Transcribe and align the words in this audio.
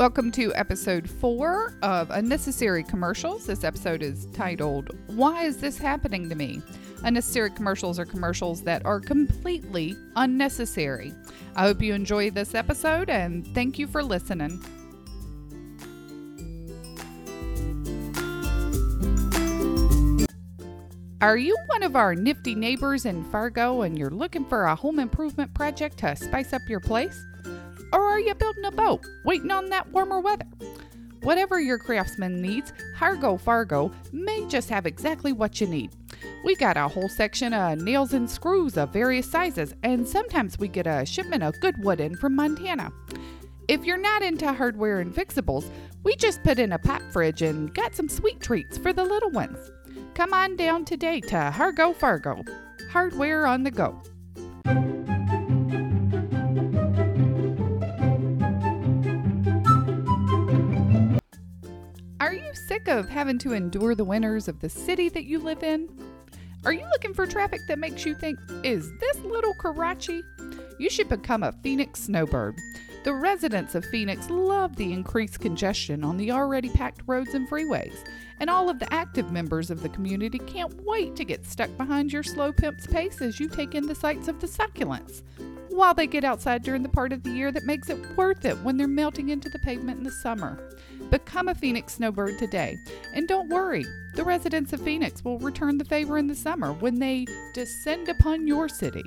Welcome 0.00 0.30
to 0.32 0.54
episode 0.54 1.10
four 1.10 1.74
of 1.82 2.10
Unnecessary 2.10 2.82
Commercials. 2.82 3.44
This 3.44 3.64
episode 3.64 4.02
is 4.02 4.24
titled, 4.32 4.96
Why 5.08 5.42
is 5.42 5.58
This 5.58 5.76
Happening 5.76 6.26
to 6.30 6.34
Me? 6.34 6.62
Unnecessary 7.04 7.50
commercials 7.50 7.98
are 7.98 8.06
commercials 8.06 8.62
that 8.62 8.82
are 8.86 8.98
completely 8.98 9.94
unnecessary. 10.16 11.12
I 11.54 11.64
hope 11.64 11.82
you 11.82 11.92
enjoy 11.92 12.30
this 12.30 12.54
episode 12.54 13.10
and 13.10 13.46
thank 13.48 13.78
you 13.78 13.86
for 13.86 14.02
listening. 14.02 14.64
Are 21.20 21.36
you 21.36 21.58
one 21.66 21.82
of 21.82 21.94
our 21.94 22.14
nifty 22.14 22.54
neighbors 22.54 23.04
in 23.04 23.22
Fargo 23.24 23.82
and 23.82 23.98
you're 23.98 24.08
looking 24.08 24.46
for 24.46 24.64
a 24.64 24.74
home 24.74 24.98
improvement 24.98 25.52
project 25.52 25.98
to 25.98 26.16
spice 26.16 26.54
up 26.54 26.62
your 26.70 26.80
place? 26.80 27.22
Or 27.92 28.02
are 28.02 28.20
you 28.20 28.34
building 28.34 28.64
a 28.64 28.70
boat, 28.70 29.04
waiting 29.24 29.50
on 29.50 29.66
that 29.70 29.90
warmer 29.92 30.20
weather? 30.20 30.46
Whatever 31.22 31.60
your 31.60 31.78
craftsman 31.78 32.40
needs, 32.40 32.72
Hargo 32.96 33.38
Fargo 33.38 33.92
may 34.12 34.46
just 34.48 34.70
have 34.70 34.86
exactly 34.86 35.32
what 35.32 35.60
you 35.60 35.66
need. 35.66 35.90
We 36.44 36.56
got 36.56 36.78
a 36.78 36.88
whole 36.88 37.08
section 37.08 37.52
of 37.52 37.80
nails 37.80 38.14
and 38.14 38.30
screws 38.30 38.78
of 38.78 38.92
various 38.92 39.30
sizes, 39.30 39.74
and 39.82 40.08
sometimes 40.08 40.58
we 40.58 40.68
get 40.68 40.86
a 40.86 41.04
shipment 41.04 41.42
of 41.42 41.60
good 41.60 41.82
wood 41.84 42.00
in 42.00 42.16
from 42.16 42.36
Montana. 42.36 42.90
If 43.68 43.84
you're 43.84 43.98
not 43.98 44.22
into 44.22 44.52
hardware 44.52 45.00
and 45.00 45.14
fixables, 45.14 45.68
we 46.02 46.16
just 46.16 46.42
put 46.42 46.58
in 46.58 46.72
a 46.72 46.78
pop 46.78 47.02
fridge 47.12 47.42
and 47.42 47.72
got 47.74 47.94
some 47.94 48.08
sweet 48.08 48.40
treats 48.40 48.78
for 48.78 48.92
the 48.92 49.04
little 49.04 49.30
ones. 49.30 49.58
Come 50.14 50.32
on 50.32 50.56
down 50.56 50.84
today 50.86 51.20
to 51.20 51.52
Hargo 51.54 51.94
Fargo, 51.94 52.42
hardware 52.90 53.46
on 53.46 53.62
the 53.62 53.70
go. 53.70 54.00
Sick 62.70 62.86
of 62.86 63.08
having 63.08 63.36
to 63.36 63.52
endure 63.52 63.96
the 63.96 64.04
winters 64.04 64.46
of 64.46 64.60
the 64.60 64.68
city 64.68 65.08
that 65.08 65.24
you 65.24 65.40
live 65.40 65.64
in? 65.64 65.88
Are 66.64 66.72
you 66.72 66.86
looking 66.92 67.12
for 67.12 67.26
traffic 67.26 67.58
that 67.66 67.80
makes 67.80 68.06
you 68.06 68.14
think, 68.14 68.38
is 68.62 68.92
this 69.00 69.18
little 69.24 69.54
Karachi? 69.54 70.22
You 70.78 70.88
should 70.88 71.08
become 71.08 71.42
a 71.42 71.50
Phoenix 71.64 72.04
snowbird. 72.04 72.54
The 73.02 73.12
residents 73.12 73.74
of 73.74 73.84
Phoenix 73.86 74.30
love 74.30 74.76
the 74.76 74.92
increased 74.92 75.40
congestion 75.40 76.04
on 76.04 76.16
the 76.16 76.30
already 76.30 76.68
packed 76.68 77.02
roads 77.08 77.34
and 77.34 77.50
freeways, 77.50 78.06
and 78.38 78.48
all 78.48 78.70
of 78.70 78.78
the 78.78 78.92
active 78.94 79.32
members 79.32 79.72
of 79.72 79.82
the 79.82 79.88
community 79.88 80.38
can't 80.38 80.80
wait 80.84 81.16
to 81.16 81.24
get 81.24 81.44
stuck 81.44 81.76
behind 81.76 82.12
your 82.12 82.22
slow 82.22 82.52
pimp's 82.52 82.86
pace 82.86 83.20
as 83.20 83.40
you 83.40 83.48
take 83.48 83.74
in 83.74 83.88
the 83.88 83.96
sights 83.96 84.28
of 84.28 84.38
the 84.38 84.46
succulents, 84.46 85.22
while 85.70 85.94
they 85.94 86.06
get 86.06 86.24
outside 86.24 86.62
during 86.62 86.82
the 86.82 86.88
part 86.88 87.12
of 87.12 87.22
the 87.22 87.30
year 87.30 87.52
that 87.52 87.64
makes 87.64 87.88
it 87.88 88.16
worth 88.16 88.44
it 88.44 88.58
when 88.58 88.76
they're 88.76 88.88
melting 88.88 89.28
into 89.30 89.48
the 89.48 89.58
pavement 89.60 89.98
in 89.98 90.04
the 90.04 90.10
summer. 90.10 90.58
Become 91.10 91.48
a 91.48 91.54
Phoenix 91.54 91.94
snowbird 91.94 92.38
today, 92.38 92.76
and 93.14 93.26
don't 93.26 93.48
worry, 93.48 93.84
the 94.14 94.24
residents 94.24 94.72
of 94.72 94.80
Phoenix 94.82 95.24
will 95.24 95.38
return 95.38 95.78
the 95.78 95.84
favor 95.84 96.18
in 96.18 96.26
the 96.26 96.34
summer 96.34 96.72
when 96.74 96.98
they 96.98 97.26
descend 97.54 98.08
upon 98.08 98.46
your 98.46 98.68
city. 98.68 99.02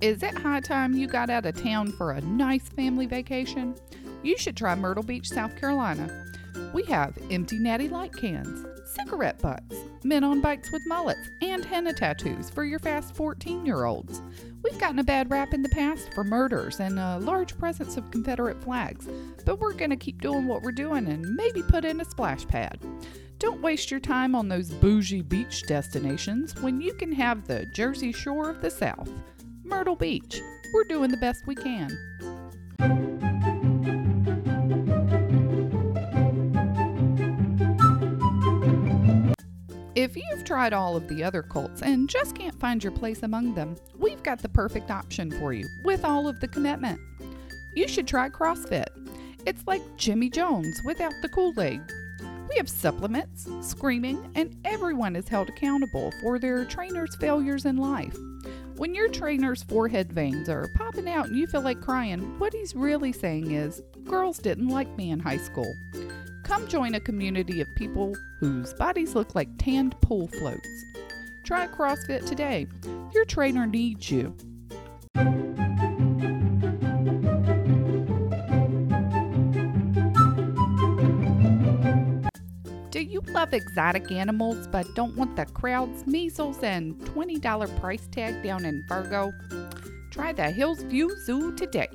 Is 0.00 0.22
it 0.22 0.34
high 0.38 0.60
time 0.60 0.94
you 0.94 1.06
got 1.06 1.28
out 1.28 1.44
of 1.44 1.62
town 1.62 1.92
for 1.92 2.12
a 2.12 2.20
nice 2.22 2.68
family 2.70 3.06
vacation? 3.06 3.74
You 4.22 4.38
should 4.38 4.56
try 4.56 4.74
Myrtle 4.74 5.02
Beach, 5.02 5.28
South 5.28 5.54
Carolina. 5.56 6.29
We 6.72 6.84
have 6.84 7.18
empty 7.30 7.58
natty 7.58 7.88
light 7.88 8.14
cans, 8.14 8.66
cigarette 8.94 9.40
butts, 9.40 9.76
men 10.04 10.24
on 10.24 10.40
bikes 10.40 10.70
with 10.72 10.86
mullets, 10.86 11.28
and 11.42 11.64
henna 11.64 11.92
tattoos 11.92 12.50
for 12.50 12.64
your 12.64 12.78
fast 12.78 13.14
14 13.14 13.64
year 13.66 13.84
olds. 13.84 14.22
We've 14.62 14.78
gotten 14.78 14.98
a 14.98 15.04
bad 15.04 15.30
rap 15.30 15.54
in 15.54 15.62
the 15.62 15.68
past 15.68 16.12
for 16.14 16.24
murders 16.24 16.80
and 16.80 16.98
a 16.98 17.18
large 17.18 17.58
presence 17.58 17.96
of 17.96 18.10
Confederate 18.10 18.62
flags, 18.62 19.08
but 19.44 19.58
we're 19.58 19.72
going 19.72 19.90
to 19.90 19.96
keep 19.96 20.20
doing 20.20 20.46
what 20.46 20.62
we're 20.62 20.72
doing 20.72 21.08
and 21.08 21.34
maybe 21.34 21.62
put 21.62 21.84
in 21.84 22.00
a 22.00 22.04
splash 22.04 22.46
pad. 22.46 22.78
Don't 23.38 23.62
waste 23.62 23.90
your 23.90 24.00
time 24.00 24.34
on 24.34 24.48
those 24.48 24.70
bougie 24.70 25.22
beach 25.22 25.62
destinations 25.66 26.54
when 26.60 26.80
you 26.80 26.92
can 26.92 27.10
have 27.12 27.46
the 27.46 27.64
Jersey 27.74 28.12
Shore 28.12 28.50
of 28.50 28.60
the 28.60 28.70
South. 28.70 29.10
Myrtle 29.64 29.96
Beach. 29.96 30.40
We're 30.74 30.84
doing 30.84 31.10
the 31.10 31.16
best 31.16 31.46
we 31.46 31.54
can. 31.54 31.90
Tried 40.50 40.72
all 40.72 40.96
of 40.96 41.06
the 41.06 41.22
other 41.22 41.44
cults 41.44 41.80
and 41.80 42.10
just 42.10 42.34
can't 42.34 42.58
find 42.58 42.82
your 42.82 42.90
place 42.90 43.22
among 43.22 43.54
them, 43.54 43.76
we've 43.96 44.20
got 44.24 44.42
the 44.42 44.48
perfect 44.48 44.90
option 44.90 45.30
for 45.30 45.52
you 45.52 45.64
with 45.84 46.04
all 46.04 46.26
of 46.26 46.40
the 46.40 46.48
commitment. 46.48 47.00
You 47.76 47.86
should 47.86 48.08
try 48.08 48.28
CrossFit. 48.28 48.88
It's 49.46 49.64
like 49.68 49.80
Jimmy 49.96 50.28
Jones 50.28 50.82
without 50.84 51.12
the 51.22 51.28
Kool 51.28 51.54
Aid. 51.60 51.80
We 52.48 52.56
have 52.56 52.68
supplements, 52.68 53.48
screaming, 53.60 54.28
and 54.34 54.56
everyone 54.64 55.14
is 55.14 55.28
held 55.28 55.48
accountable 55.48 56.12
for 56.20 56.40
their 56.40 56.64
trainer's 56.64 57.14
failures 57.20 57.64
in 57.64 57.76
life. 57.76 58.16
When 58.74 58.92
your 58.92 59.08
trainer's 59.08 59.62
forehead 59.62 60.12
veins 60.12 60.48
are 60.48 60.66
popping 60.74 61.08
out 61.08 61.28
and 61.28 61.36
you 61.36 61.46
feel 61.46 61.62
like 61.62 61.80
crying, 61.80 62.40
what 62.40 62.52
he's 62.52 62.74
really 62.74 63.12
saying 63.12 63.52
is, 63.52 63.80
Girls 64.04 64.38
didn't 64.38 64.66
like 64.66 64.88
me 64.96 65.12
in 65.12 65.20
high 65.20 65.36
school. 65.36 65.72
Come 66.50 66.66
join 66.66 66.96
a 66.96 67.00
community 67.00 67.60
of 67.60 67.72
people 67.76 68.12
whose 68.40 68.74
bodies 68.74 69.14
look 69.14 69.36
like 69.36 69.48
tanned 69.56 69.94
pool 70.00 70.26
floats. 70.26 70.84
Try 71.44 71.68
CrossFit 71.68 72.26
today. 72.26 72.66
Your 73.14 73.24
trainer 73.24 73.68
needs 73.68 74.10
you. 74.10 74.34
Do 82.90 83.00
you 83.00 83.20
love 83.28 83.54
exotic 83.54 84.10
animals 84.10 84.66
but 84.66 84.92
don't 84.96 85.16
want 85.16 85.36
the 85.36 85.46
crowds, 85.46 86.04
measles, 86.04 86.64
and 86.64 86.98
$20 86.98 87.78
price 87.78 88.08
tag 88.10 88.42
down 88.42 88.64
in 88.64 88.84
Fargo? 88.88 89.30
Try 90.10 90.32
the 90.32 90.50
Hills 90.50 90.82
View 90.82 91.16
Zoo 91.24 91.54
today. 91.54 91.86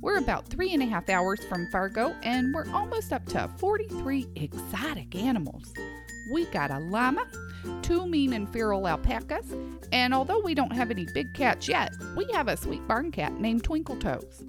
We're 0.00 0.18
about 0.18 0.46
three 0.46 0.72
and 0.72 0.82
a 0.82 0.86
half 0.86 1.08
hours 1.08 1.44
from 1.46 1.66
Fargo 1.72 2.14
and 2.22 2.54
we're 2.54 2.70
almost 2.72 3.12
up 3.12 3.24
to 3.26 3.50
43 3.58 4.28
exotic 4.36 5.16
animals. 5.16 5.72
We 6.32 6.44
got 6.46 6.70
a 6.70 6.78
llama, 6.78 7.26
two 7.82 8.06
mean 8.06 8.32
and 8.32 8.48
feral 8.48 8.86
alpacas, 8.86 9.52
and 9.90 10.14
although 10.14 10.40
we 10.40 10.54
don't 10.54 10.72
have 10.72 10.92
any 10.92 11.06
big 11.14 11.34
cats 11.34 11.68
yet, 11.68 11.92
we 12.16 12.30
have 12.32 12.46
a 12.46 12.56
sweet 12.56 12.86
barn 12.86 13.10
cat 13.10 13.40
named 13.40 13.64
Twinkle 13.64 13.96
Toes. 13.96 14.44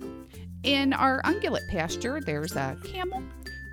In 0.64 0.94
our 0.94 1.22
ungulate 1.24 1.68
pasture, 1.70 2.22
there's 2.22 2.56
a 2.56 2.78
camel, 2.84 3.24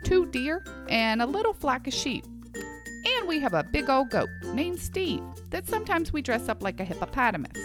two 0.03 0.27
deer, 0.27 0.65
and 0.89 1.21
a 1.21 1.27
little 1.27 1.53
flock 1.53 1.87
of 1.87 1.93
sheep. 1.93 2.25
And 2.55 3.29
we 3.29 3.39
have 3.41 3.55
a 3.55 3.65
big 3.65 3.91
old 3.91 4.11
goat 4.11 4.31
named 4.55 4.79
Steve 4.79 5.23
that 5.51 5.69
sometimes 5.69 6.13
we 6.13 6.23
dress 6.23 6.49
up 6.49 6.63
like 6.63 6.81
a 6.81 6.85
hippopotamus. 6.85 7.59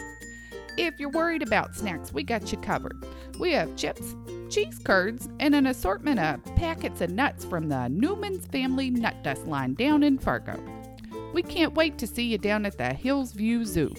If 0.78 1.00
you're 1.00 1.10
worried 1.10 1.44
about 1.44 1.76
snacks, 1.76 2.14
we 2.14 2.24
got 2.24 2.52
you 2.52 2.58
covered. 2.58 2.96
We 3.40 3.52
have 3.54 3.76
chips, 3.76 4.16
cheese 4.50 4.80
curds, 4.84 5.30
and 5.40 5.56
an 5.56 5.68
assortment 5.68 6.20
of 6.20 6.44
packets 6.56 7.02
of 7.02 7.10
nuts 7.10 7.46
from 7.46 7.70
the 7.70 7.88
Newman's 7.90 8.46
Family 8.48 8.90
Nut 8.90 9.16
Dust 9.24 9.48
line 9.48 9.74
down 9.74 10.04
in 10.04 10.18
Fargo. 10.18 10.60
We 11.34 11.42
can't 11.42 11.74
wait 11.74 11.98
to 12.00 12.08
see 12.08 12.24
you 12.24 12.38
down 12.38 12.66
at 12.66 12.78
the 12.78 12.94
Hills 12.94 13.32
View 13.32 13.66
Zoo. 13.66 13.94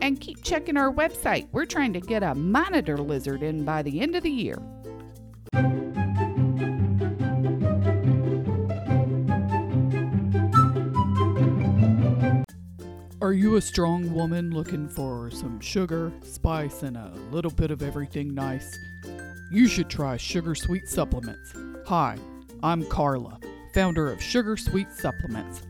And 0.00 0.20
keep 0.20 0.42
checking 0.42 0.76
our 0.76 0.92
website. 0.92 1.48
We're 1.52 1.66
trying 1.66 1.92
to 1.92 2.00
get 2.00 2.22
a 2.22 2.34
monitor 2.34 2.96
lizard 2.96 3.42
in 3.42 3.64
by 3.64 3.82
the 3.82 4.00
end 4.00 4.16
of 4.16 4.22
the 4.22 4.30
year. 4.30 4.58
You 13.48 13.56
a 13.56 13.62
strong 13.62 14.12
woman 14.12 14.50
looking 14.50 14.86
for 14.86 15.30
some 15.30 15.58
sugar, 15.58 16.12
spice, 16.22 16.82
and 16.82 16.98
a 16.98 17.14
little 17.30 17.50
bit 17.50 17.70
of 17.70 17.82
everything 17.82 18.34
nice? 18.34 18.78
You 19.50 19.66
should 19.66 19.88
try 19.88 20.18
Sugar 20.18 20.54
Sweet 20.54 20.86
Supplements. 20.86 21.54
Hi, 21.86 22.18
I'm 22.62 22.84
Carla, 22.84 23.40
founder 23.72 24.12
of 24.12 24.22
Sugar 24.22 24.58
Sweet 24.58 24.92
Supplements. 24.92 25.62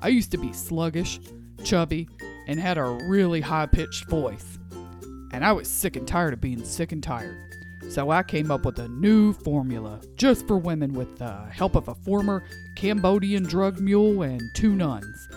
I 0.00 0.06
used 0.06 0.30
to 0.30 0.38
be 0.38 0.52
sluggish, 0.52 1.18
chubby, 1.64 2.08
and 2.46 2.60
had 2.60 2.78
a 2.78 2.96
really 3.08 3.40
high 3.40 3.66
pitched 3.66 4.08
voice. 4.08 4.60
And 5.32 5.44
I 5.44 5.50
was 5.50 5.66
sick 5.66 5.96
and 5.96 6.06
tired 6.06 6.32
of 6.32 6.40
being 6.40 6.64
sick 6.64 6.92
and 6.92 7.02
tired. 7.02 7.36
So 7.90 8.10
I 8.10 8.22
came 8.22 8.52
up 8.52 8.64
with 8.64 8.78
a 8.78 8.86
new 8.86 9.32
formula 9.32 10.00
just 10.14 10.46
for 10.46 10.58
women 10.58 10.92
with 10.92 11.18
the 11.18 11.44
help 11.50 11.74
of 11.74 11.88
a 11.88 11.94
former 11.96 12.44
Cambodian 12.76 13.42
drug 13.42 13.80
mule 13.80 14.22
and 14.22 14.40
two 14.54 14.76
nuns. 14.76 15.28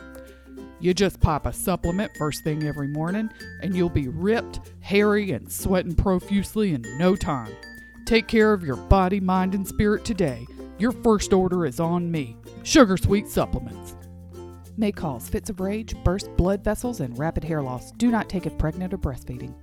You 0.82 0.94
just 0.94 1.20
pop 1.20 1.46
a 1.46 1.52
supplement 1.52 2.16
first 2.18 2.44
thing 2.44 2.64
every 2.64 2.88
morning, 2.88 3.30
and 3.62 3.76
you'll 3.76 3.90
be 3.90 4.08
ripped, 4.08 4.62
hairy, 4.80 5.32
and 5.32 5.52
sweating 5.52 5.96
profusely 5.96 6.74
in 6.74 6.86
no 6.98 7.16
time. 7.16 7.54
Take 8.06 8.28
care 8.28 8.54
of 8.54 8.64
your 8.64 8.78
body, 8.78 9.20
mind, 9.20 9.56
and 9.56 9.68
spirit 9.68 10.06
today. 10.06 10.48
Your 10.78 10.94
first 10.94 11.34
order 11.34 11.66
is 11.66 11.80
on 11.82 12.10
me 12.10 12.38
Sugar 12.64 12.96
Sweet 12.96 13.28
Supplements. 13.28 13.96
may 14.78 14.94
cause 14.94 15.28
fits 15.28 15.50
of 15.50 15.60
rage, 15.60 15.94
burst 16.06 16.34
blood 16.38 16.64
vessels, 16.64 17.02
and 17.02 17.18
rapid 17.20 17.44
hair 17.44 17.62
loss. 17.62 17.92
Do 17.92 18.10
not 18.10 18.30
take 18.30 18.46
if 18.46 18.58
pregnant 18.58 18.94
or 18.94 18.98
breastfeeding. 18.98 19.54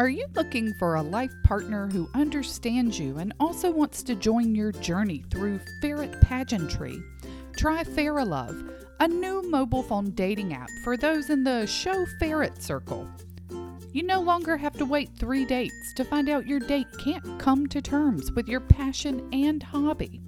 Are 0.00 0.08
you 0.08 0.24
looking 0.34 0.72
for 0.72 0.94
a 0.94 1.02
life 1.02 1.34
partner 1.44 1.86
who 1.86 2.08
understands 2.14 2.98
you 2.98 3.18
and 3.18 3.34
also 3.38 3.70
wants 3.70 4.02
to 4.04 4.14
join 4.14 4.54
your 4.54 4.72
journey 4.72 5.22
through 5.30 5.60
ferret 5.82 6.22
pageantry? 6.22 7.02
Try 7.58 7.84
Ferrilove, 7.84 8.86
a 9.00 9.06
new 9.06 9.42
mobile 9.50 9.82
phone 9.82 10.12
dating 10.12 10.54
app 10.54 10.70
for 10.84 10.96
those 10.96 11.28
in 11.28 11.44
the 11.44 11.66
show 11.66 12.06
ferret 12.18 12.62
circle. 12.62 13.06
You 13.92 14.04
no 14.04 14.22
longer 14.22 14.56
have 14.56 14.72
to 14.78 14.86
wait 14.86 15.10
three 15.18 15.44
dates 15.44 15.92
to 15.96 16.04
find 16.06 16.30
out 16.30 16.46
your 16.46 16.60
date 16.60 16.86
can't 16.98 17.38
come 17.38 17.66
to 17.66 17.82
terms 17.82 18.32
with 18.32 18.48
your 18.48 18.60
passion 18.60 19.28
and 19.34 19.62
hobby. 19.62 20.22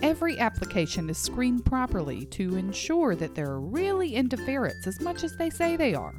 Every 0.00 0.38
application 0.38 1.10
is 1.10 1.18
screened 1.18 1.64
properly 1.64 2.26
to 2.26 2.54
ensure 2.54 3.16
that 3.16 3.34
they're 3.34 3.58
really 3.58 4.14
into 4.14 4.36
ferrets 4.36 4.86
as 4.86 5.00
much 5.00 5.24
as 5.24 5.36
they 5.36 5.50
say 5.50 5.74
they 5.74 5.92
are. 5.92 6.14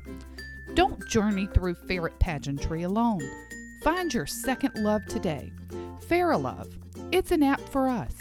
Don't 0.76 1.08
journey 1.08 1.48
through 1.54 1.76
ferret 1.88 2.18
pageantry 2.20 2.82
alone. 2.82 3.22
Find 3.84 4.12
your 4.12 4.26
second 4.26 4.74
love 4.76 5.06
today. 5.06 5.52
Ferrilove. 6.08 6.74
It's 7.12 7.32
an 7.32 7.44
app 7.44 7.62
for 7.70 7.88
us. 7.88 8.14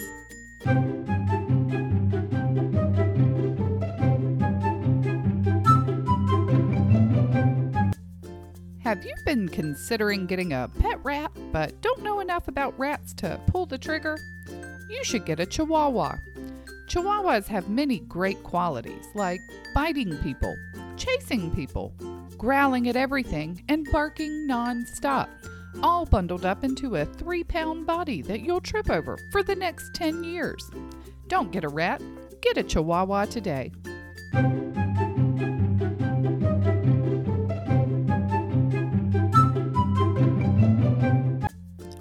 Have 8.81 9.03
you 9.07 9.15
been 9.25 9.49
considering 9.49 10.27
getting 10.27 10.53
a 10.53 10.71
pet 10.79 10.99
rat 11.03 11.33
but 11.53 11.81
don't 11.81 12.03
know 12.03 12.21
enough 12.21 12.49
about 12.49 12.79
rats 12.79 13.15
to 13.15 13.41
pull 13.47 13.65
the 13.65 13.79
trigger? 13.79 14.19
You 14.91 15.03
should 15.05 15.25
get 15.25 15.41
a 15.41 15.47
Chihuahua. 15.47 16.17
Chihuahuas 16.87 17.47
have 17.47 17.71
many 17.71 18.01
great 18.01 18.43
qualities 18.43 19.07
like 19.15 19.41
biting 19.75 20.15
people, 20.19 20.55
chasing 20.99 21.51
people, 21.53 21.95
growling 22.39 22.89
at 22.89 22.97
everything, 22.97 23.63
and 23.69 23.87
barking 23.91 24.47
non 24.47 24.85
stop, 24.87 25.29
all 25.83 26.05
bundled 26.05 26.45
up 26.45 26.65
into 26.65 26.97
a 26.97 27.05
three 27.05 27.45
pound 27.45 27.87
body 27.87 28.23
that 28.23 28.41
you'll 28.41 28.61
trip 28.61 28.91
over 28.91 29.19
for 29.31 29.43
the 29.43 29.55
next 29.55 29.95
10 29.95 30.25
years. 30.25 30.71
Don't 31.29 31.51
get 31.51 31.65
a 31.65 31.69
rat, 31.69 32.03
get 32.41 32.59
a 32.59 32.63
Chihuahua 32.63 33.27
today. 33.27 33.73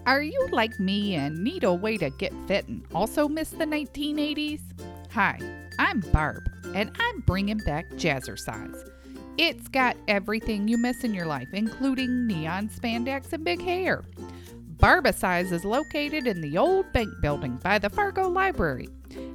Are 0.05 0.21
you 0.21 0.47
like 0.51 0.77
me 0.79 1.15
and 1.15 1.41
need 1.41 1.63
a 1.63 1.73
way 1.73 1.95
to 1.95 2.09
get 2.09 2.33
fit 2.45 2.67
and 2.67 2.83
also 2.93 3.29
miss 3.29 3.51
the 3.51 3.65
1980s? 3.65 4.59
Hi, 5.11 5.39
I'm 5.79 6.01
Barb, 6.11 6.51
and 6.75 6.91
I'm 6.99 7.21
bringing 7.21 7.59
back 7.59 7.89
Jazzercise. 7.91 8.89
It's 9.37 9.67
got 9.69 9.97
everything 10.07 10.67
you 10.67 10.77
miss 10.77 11.03
in 11.03 11.13
your 11.13 11.25
life, 11.25 11.47
including 11.53 12.27
neon 12.27 12.69
spandex 12.69 13.31
and 13.33 13.43
big 13.43 13.61
hair. 13.61 14.03
Barbercise 14.77 15.51
is 15.51 15.63
located 15.63 16.27
in 16.27 16.41
the 16.41 16.57
old 16.57 16.91
bank 16.91 17.09
building 17.21 17.57
by 17.63 17.79
the 17.79 17.89
Fargo 17.89 18.27
Library, 18.27 18.89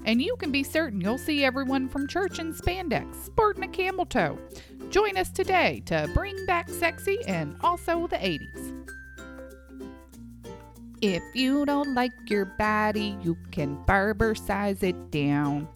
and 0.04 0.20
you 0.20 0.36
can 0.36 0.52
be 0.52 0.62
certain 0.62 1.00
you'll 1.00 1.18
see 1.18 1.44
everyone 1.44 1.88
from 1.88 2.08
church 2.08 2.38
in 2.38 2.52
spandex 2.52 3.14
sporting 3.24 3.64
a 3.64 3.68
camel 3.68 4.04
toe. 4.04 4.38
Join 4.90 5.16
us 5.16 5.30
today 5.30 5.82
to 5.86 6.10
bring 6.14 6.44
back 6.46 6.68
sexy 6.68 7.18
and 7.26 7.56
also 7.62 8.06
the 8.06 8.16
80s. 8.16 8.72
If 11.00 11.22
you 11.34 11.64
don't 11.66 11.94
like 11.94 12.12
your 12.26 12.44
body, 12.44 13.16
you 13.22 13.36
can 13.52 13.76
Barbercise 13.84 14.82
it 14.82 15.10
down. 15.10 15.68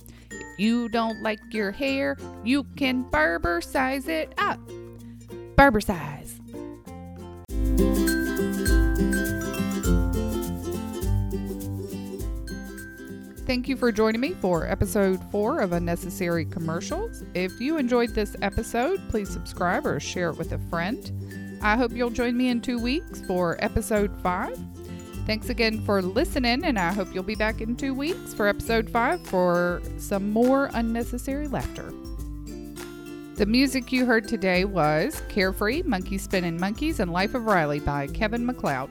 You 0.60 0.90
don't 0.90 1.22
like 1.22 1.40
your 1.52 1.70
hair, 1.72 2.18
you 2.44 2.64
can 2.76 3.04
Barbercise 3.04 4.08
it 4.08 4.34
up. 4.36 4.60
Barbercise. 5.56 6.38
Thank 13.46 13.70
you 13.70 13.76
for 13.78 13.90
joining 13.90 14.20
me 14.20 14.34
for 14.34 14.66
episode 14.66 15.18
four 15.30 15.60
of 15.60 15.72
Unnecessary 15.72 16.44
Commercials. 16.44 17.24
If 17.32 17.58
you 17.58 17.78
enjoyed 17.78 18.10
this 18.10 18.36
episode, 18.42 19.00
please 19.08 19.30
subscribe 19.30 19.86
or 19.86 19.98
share 19.98 20.28
it 20.28 20.36
with 20.36 20.52
a 20.52 20.58
friend. 20.68 21.58
I 21.62 21.78
hope 21.78 21.92
you'll 21.92 22.10
join 22.10 22.36
me 22.36 22.50
in 22.50 22.60
two 22.60 22.78
weeks 22.78 23.22
for 23.22 23.56
episode 23.64 24.14
five. 24.22 24.58
Thanks 25.26 25.48
again 25.48 25.80
for 25.82 26.02
listening, 26.02 26.64
and 26.64 26.78
I 26.78 26.92
hope 26.92 27.14
you'll 27.14 27.22
be 27.22 27.34
back 27.34 27.60
in 27.60 27.76
two 27.76 27.94
weeks 27.94 28.34
for 28.34 28.48
episode 28.48 28.90
five 28.90 29.24
for 29.26 29.80
some 29.96 30.30
more 30.30 30.70
unnecessary 30.74 31.46
laughter. 31.46 31.92
The 33.36 33.46
music 33.46 33.92
you 33.92 34.04
heard 34.04 34.28
today 34.28 34.64
was 34.64 35.22
Carefree, 35.28 35.82
Monkey 35.82 36.18
Spinning 36.18 36.58
Monkeys, 36.58 37.00
and 37.00 37.12
Life 37.12 37.34
of 37.34 37.44
Riley 37.44 37.80
by 37.80 38.06
Kevin 38.08 38.44
MacLeod. 38.44 38.90